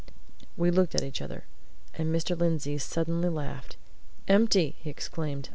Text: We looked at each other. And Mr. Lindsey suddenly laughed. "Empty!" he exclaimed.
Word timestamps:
We 0.57 0.71
looked 0.71 0.95
at 0.95 1.03
each 1.03 1.21
other. 1.21 1.43
And 1.93 2.11
Mr. 2.11 2.35
Lindsey 2.35 2.79
suddenly 2.79 3.29
laughed. 3.29 3.77
"Empty!" 4.27 4.75
he 4.79 4.89
exclaimed. 4.89 5.49